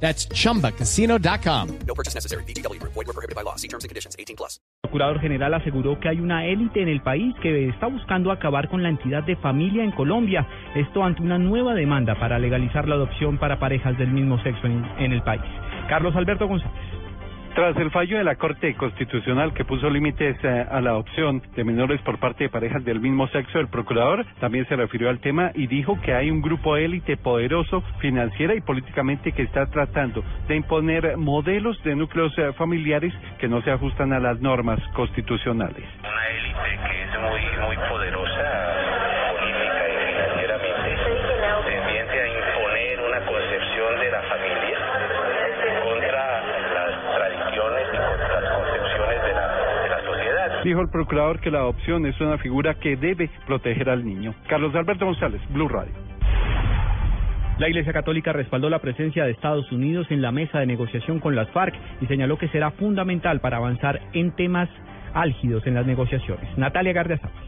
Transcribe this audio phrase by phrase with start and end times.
[0.00, 1.68] That's chumbacasino.com.
[1.86, 2.44] No purchase necessary.
[2.44, 2.80] BGW.
[2.82, 3.56] Void were prohibited by law.
[3.56, 4.14] See terms and conditions.
[4.18, 4.60] 18 plus.
[4.84, 8.68] El procurador general aseguró que hay una élite en el país que está buscando acabar
[8.68, 10.46] con la entidad de familia en Colombia.
[10.76, 14.84] Esto ante una nueva demanda para legalizar la adopción para parejas del mismo sexo en,
[14.98, 15.42] en el país.
[15.88, 16.95] Carlos Alberto González.
[17.56, 21.64] Tras el fallo de la Corte Constitucional que puso límites eh, a la adopción de
[21.64, 25.52] menores por parte de parejas del mismo sexo, el procurador también se refirió al tema
[25.54, 30.56] y dijo que hay un grupo élite poderoso financiera y políticamente que está tratando de
[30.56, 35.82] imponer modelos de núcleos eh, familiares que no se ajustan a las normas constitucionales.
[36.00, 38.55] Una élite que es muy, muy poderosa
[50.66, 54.34] Dijo el procurador que la adopción es una figura que debe proteger al niño.
[54.48, 55.92] Carlos Alberto González, Blue Radio.
[57.60, 61.36] La Iglesia Católica respaldó la presencia de Estados Unidos en la mesa de negociación con
[61.36, 64.68] las FARC y señaló que será fundamental para avanzar en temas
[65.14, 66.58] álgidos en las negociaciones.
[66.58, 67.46] Natalia Gardiazabal.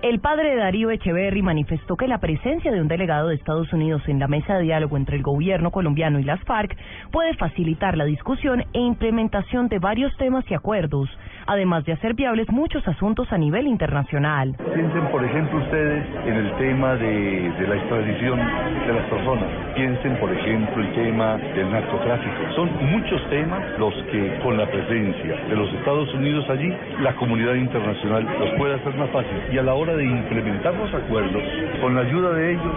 [0.00, 4.00] El padre de Darío Echeverry manifestó que la presencia de un delegado de Estados Unidos
[4.06, 6.76] en la mesa de diálogo entre el gobierno colombiano y las FARC
[7.10, 11.10] puede facilitar la discusión e implementación de varios temas y acuerdos,
[11.48, 14.54] además de hacer viables muchos asuntos a nivel internacional.
[14.74, 19.48] Piensen, por ejemplo, ustedes en el tema de, de la extradición de las personas.
[19.74, 22.54] Piensen, por ejemplo, el tema del narcotráfico.
[22.54, 27.54] Son muchos temas los que, con la presencia de los Estados Unidos allí, la comunidad
[27.54, 29.38] internacional los puede hacer más fácil.
[29.50, 31.42] Y a la hora de implementar los acuerdos,
[31.80, 32.76] con la ayuda de ellos,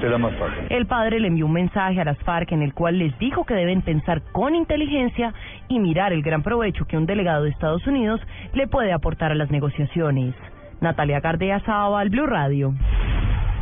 [0.00, 0.64] será más fácil.
[0.70, 3.54] El padre le envió un mensaje a las FARC en el cual les dijo que
[3.54, 5.32] deben pensar con inteligencia
[5.72, 8.20] y mirar el gran provecho que un delegado de Estados Unidos
[8.54, 10.34] le puede aportar a las negociaciones.
[10.80, 12.74] Natalia Gardea Sábal, Blue Radio.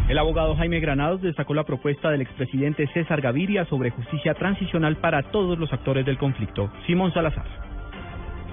[0.09, 5.23] El abogado Jaime Granados destacó la propuesta del expresidente César Gaviria sobre justicia transicional para
[5.31, 6.71] todos los actores del conflicto.
[6.87, 7.70] Simón Salazar.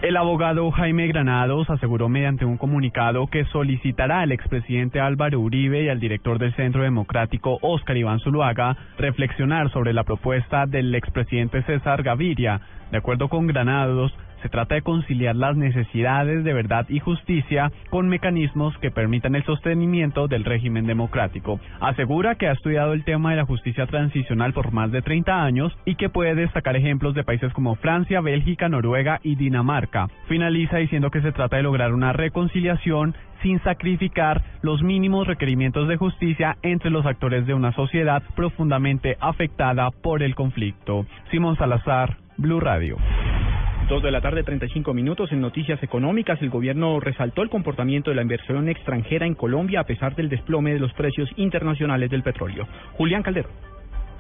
[0.04, 5.90] El abogado Jaime Granados aseguró mediante un comunicado que solicitará al expresidente Álvaro Uribe y
[5.90, 12.04] al director del Centro Democrático Óscar Iván Zuluaga reflexionar sobre la propuesta del expresidente César
[12.04, 12.62] Gaviria.
[12.92, 18.08] De acuerdo con Granados, se trata de conciliar las necesidades de verdad y justicia con
[18.08, 21.60] mecanismos que permitan el sostenimiento del régimen democrático.
[21.80, 25.78] Asegura que ha estudiado el tema de la justicia transicional por más de 30 años
[25.86, 30.08] y que puede destacar ejemplos de países como Francia, Bélgica, Noruega y Dinamarca.
[30.28, 35.98] Finaliza diciendo que se trata de lograr una reconciliación sin sacrificar los mínimos requerimientos de
[35.98, 41.06] justicia entre los actores de una sociedad profundamente afectada por el conflicto.
[41.32, 42.98] Simón Salazar, Blue Radio.
[43.88, 45.32] Dos de la tarde, 35 minutos.
[45.32, 49.86] En noticias económicas, el gobierno resaltó el comportamiento de la inversión extranjera en Colombia a
[49.86, 52.68] pesar del desplome de los precios internacionales del petróleo.
[52.98, 53.54] Julián Calderón.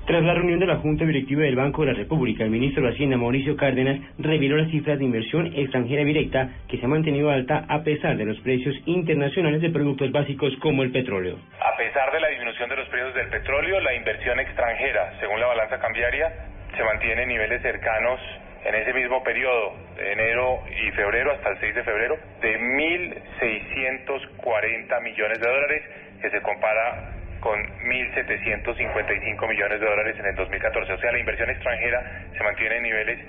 [0.05, 2.93] Tras la reunión de la Junta Directiva del Banco de la República, el ministro de
[2.93, 7.65] Hacienda, Mauricio Cárdenas, reveló las cifras de inversión extranjera directa que se ha mantenido alta
[7.67, 11.39] a pesar de los precios internacionales de productos básicos como el petróleo.
[11.59, 15.47] A pesar de la disminución de los precios del petróleo, la inversión extranjera, según la
[15.47, 16.31] balanza cambiaria,
[16.73, 18.21] se mantiene en niveles cercanos
[18.65, 25.39] en ese mismo periodo, enero y febrero hasta el 6 de febrero, de 1.640 millones
[25.39, 25.83] de dólares,
[26.21, 30.93] que se compara con 1.755 millones de dólares en el 2014.
[30.93, 33.19] O sea, la inversión extranjera se mantiene en niveles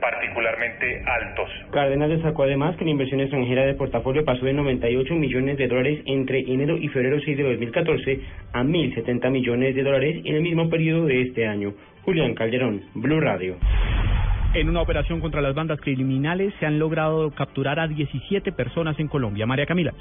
[0.00, 1.50] particularmente altos.
[1.72, 6.00] Cárdenas destacó además que la inversión extranjera de portafolio pasó de 98 millones de dólares
[6.06, 8.20] entre enero y febrero 6 de 2014
[8.52, 11.72] a 1.070 millones de dólares en el mismo periodo de este año.
[12.04, 13.56] Julián Calderón, Blue Radio.
[14.56, 19.06] En una operación contra las bandas criminales se han logrado capturar a 17 personas en
[19.06, 19.44] Colombia.
[19.44, 19.92] María Camila.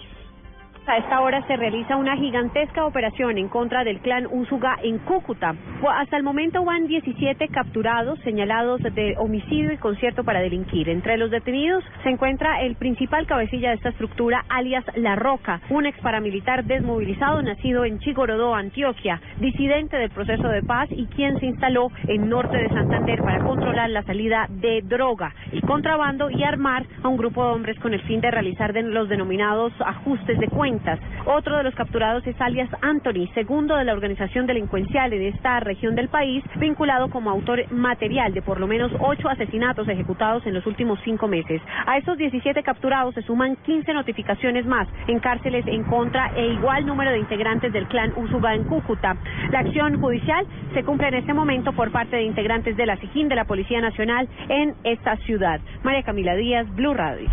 [0.88, 5.56] A esta hora se realiza una gigantesca operación en contra del clan Unsuga en Cúcuta.
[5.90, 10.90] Hasta el momento van 17 capturados señalados de homicidio y concierto para delinquir.
[10.90, 15.88] Entre los detenidos se encuentra el principal cabecilla de esta estructura, alias La Roca, un
[15.88, 21.48] ex paramilitar desmovilizado nacido en Chigorodó, Antioquia, disidente del proceso de paz y quien se
[21.48, 26.86] instaló en norte de Santander para controlar la salida de droga, el contrabando y armar
[27.02, 30.75] a un grupo de hombres con el fin de realizar los denominados ajustes de cuentas
[31.26, 35.96] Otro de los capturados es alias Anthony, segundo de la organización delincuencial en esta región
[35.96, 40.66] del país, vinculado como autor material de por lo menos ocho asesinatos ejecutados en los
[40.66, 41.62] últimos cinco meses.
[41.86, 46.86] A estos 17 capturados se suman 15 notificaciones más en cárceles en contra e igual
[46.86, 49.16] número de integrantes del clan Usuga en Cúcuta.
[49.52, 53.30] La acción judicial se cumple en este momento por parte de integrantes de la SIJIN
[53.30, 55.60] de la Policía Nacional en esta ciudad.
[55.84, 57.30] María Camila Díaz, Blue Radio.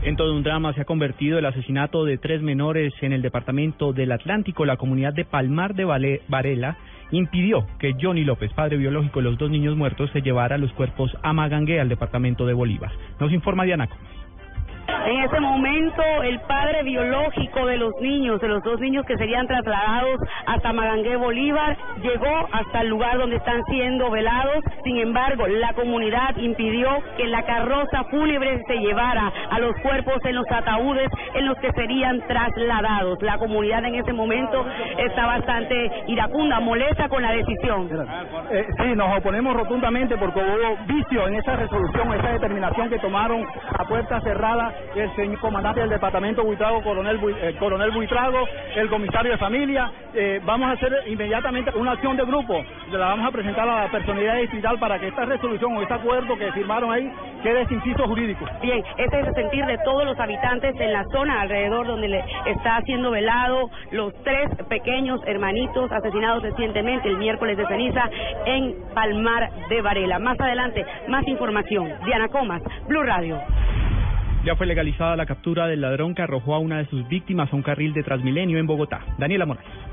[0.00, 3.92] En todo un drama se ha convertido el asesinato de tres menores en el departamento
[3.92, 4.64] del Atlántico.
[4.64, 5.84] La comunidad de Palmar de
[6.28, 6.78] Varela
[7.10, 11.16] impidió que Johnny López, padre biológico de los dos niños muertos, se llevara los cuerpos
[11.22, 12.92] a Magangué, al departamento de Bolívar.
[13.18, 13.88] Nos informa Diana.
[15.08, 19.46] En ese momento, el padre biológico de los niños, de los dos niños que serían
[19.46, 24.62] trasladados hasta Magangué, Bolívar, llegó hasta el lugar donde están siendo velados.
[24.84, 30.34] Sin embargo, la comunidad impidió que la carroza fúnebre se llevara a los cuerpos en
[30.34, 33.22] los ataúdes en los que serían trasladados.
[33.22, 34.62] La comunidad en ese momento
[34.98, 37.88] está bastante iracunda, molesta con la decisión.
[38.50, 43.42] Eh, sí, nos oponemos rotundamente porque hubo vicio en esa resolución, esa determinación que tomaron
[43.72, 44.70] a puerta cerrada
[45.00, 48.46] el comandante del departamento Buitrago, coronel, Bui- eh, coronel Buitrago,
[48.76, 49.90] el comisario de familia.
[50.14, 53.90] Eh, vamos a hacer inmediatamente una acción de grupo, la vamos a presentar a la
[53.90, 57.10] personalidad distrital para que esta resolución o este acuerdo que firmaron ahí
[57.42, 58.44] quede sin piso jurídico.
[58.62, 62.24] Bien, este es el sentir de todos los habitantes en la zona alrededor donde le
[62.46, 68.02] está siendo velado los tres pequeños hermanitos asesinados recientemente el miércoles de ceniza
[68.46, 70.18] en Palmar de Varela.
[70.18, 71.92] Más adelante, más información.
[72.04, 73.38] Diana Comas, Blue Radio.
[74.44, 77.56] Ya fue legalizada la captura del ladrón que arrojó a una de sus víctimas a
[77.56, 79.00] un carril de Transmilenio en Bogotá.
[79.18, 79.87] Daniela Morales.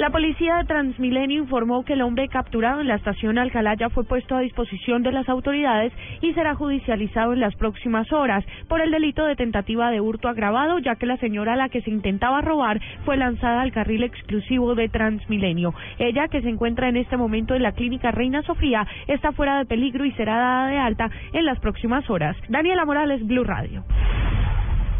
[0.00, 4.04] La policía de Transmilenio informó que el hombre capturado en la estación Alcalá ya fue
[4.04, 5.92] puesto a disposición de las autoridades
[6.22, 10.78] y será judicializado en las próximas horas por el delito de tentativa de hurto agravado,
[10.78, 14.74] ya que la señora a la que se intentaba robar fue lanzada al carril exclusivo
[14.74, 15.74] de Transmilenio.
[15.98, 19.66] Ella, que se encuentra en este momento en la clínica Reina Sofía, está fuera de
[19.66, 22.38] peligro y será dada de alta en las próximas horas.
[22.48, 23.84] Daniela Morales, Blue Radio.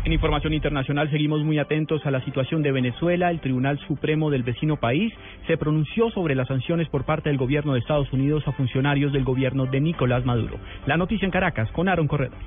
[0.02, 3.30] En información internacional seguimos muy atentos a la situación de Venezuela.
[3.30, 5.12] El Tribunal Supremo del vecino país
[5.46, 9.24] se pronunció sobre las sanciones por parte del gobierno de Estados Unidos a funcionarios del
[9.24, 10.56] gobierno de Nicolás Maduro.
[10.86, 12.38] La noticia en Caracas con Aaron Corredor.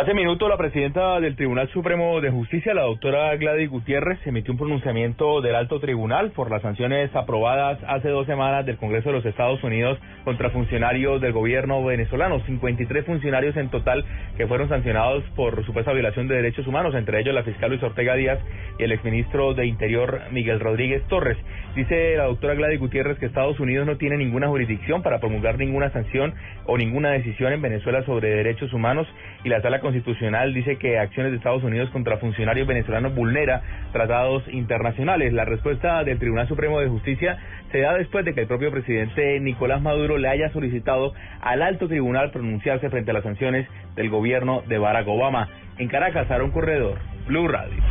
[0.00, 4.58] Hace minuto la presidenta del Tribunal Supremo de Justicia, la doctora Gladys Gutiérrez, emitió un
[4.58, 9.26] pronunciamiento del alto tribunal por las sanciones aprobadas hace dos semanas del Congreso de los
[9.26, 12.38] Estados Unidos contra funcionarios del gobierno venezolano.
[12.46, 14.04] 53 funcionarios en total
[14.36, 18.14] que fueron sancionados por supuesta violación de derechos humanos, entre ellos la fiscal Luis Ortega
[18.14, 18.38] Díaz
[18.78, 21.38] y el exministro de Interior Miguel Rodríguez Torres.
[21.74, 25.90] Dice la doctora Gladys Gutiérrez que Estados Unidos no tiene ninguna jurisdicción para promulgar ninguna
[25.90, 26.34] sanción
[26.66, 29.08] o ninguna decisión en Venezuela sobre derechos humanos
[29.42, 34.42] y la sala constitucional dice que acciones de Estados Unidos contra funcionarios venezolanos vulnera tratados
[34.48, 35.32] internacionales.
[35.32, 37.38] La respuesta del Tribunal Supremo de Justicia
[37.72, 41.88] se da después de que el propio presidente Nicolás Maduro le haya solicitado al alto
[41.88, 45.48] tribunal pronunciarse frente a las sanciones del gobierno de Barack Obama.
[45.78, 47.82] En Caracas, Aaron Corredor, Blue Radio.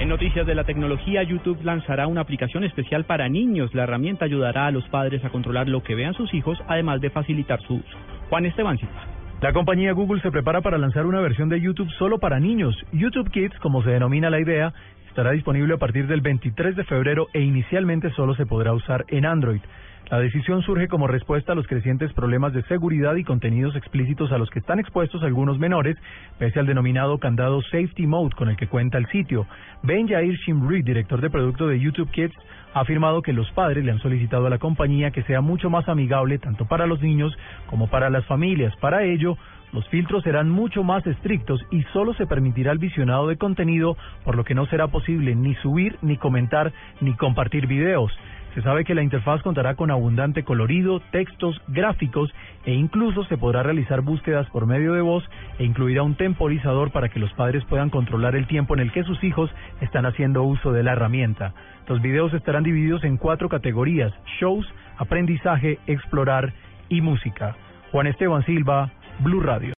[0.00, 3.74] En noticias de la tecnología, YouTube lanzará una aplicación especial para niños.
[3.74, 7.08] La herramienta ayudará a los padres a controlar lo que vean sus hijos, además de
[7.08, 7.98] facilitar su uso.
[8.28, 9.11] Juan Esteban Silva.
[9.42, 12.76] La compañía Google se prepara para lanzar una versión de YouTube solo para niños.
[12.92, 14.72] YouTube Kids, como se denomina la idea,
[15.08, 19.26] estará disponible a partir del 23 de febrero e inicialmente solo se podrá usar en
[19.26, 19.60] Android.
[20.10, 24.38] La decisión surge como respuesta a los crecientes problemas de seguridad y contenidos explícitos a
[24.38, 25.96] los que están expuestos algunos menores,
[26.38, 29.46] pese al denominado candado Safety Mode con el que cuenta el sitio.
[29.82, 32.34] Ben Jair Shimri, director de producto de YouTube Kids,
[32.74, 35.88] ha afirmado que los padres le han solicitado a la compañía que sea mucho más
[35.88, 37.36] amigable tanto para los niños
[37.66, 38.74] como para las familias.
[38.76, 39.36] Para ello,
[39.72, 44.36] los filtros serán mucho más estrictos y solo se permitirá el visionado de contenido, por
[44.36, 48.12] lo que no será posible ni subir, ni comentar, ni compartir videos.
[48.54, 52.30] Se sabe que la interfaz contará con abundante colorido, textos, gráficos
[52.66, 55.24] e incluso se podrá realizar búsquedas por medio de voz
[55.58, 59.04] e incluirá un temporizador para que los padres puedan controlar el tiempo en el que
[59.04, 61.54] sus hijos están haciendo uso de la herramienta.
[61.88, 64.66] Los videos estarán divididos en cuatro categorías, shows,
[64.98, 66.52] aprendizaje, explorar
[66.90, 67.56] y música.
[67.90, 68.90] Juan Esteban Silva,
[69.20, 69.70] Blue Radio.